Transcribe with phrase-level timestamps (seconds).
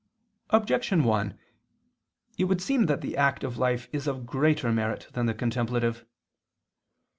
[0.49, 1.37] Objection 1:
[2.39, 6.07] It would seem that the active life is of greater merit than the contemplative.